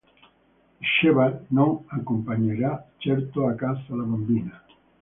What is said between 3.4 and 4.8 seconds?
a casa la bambina.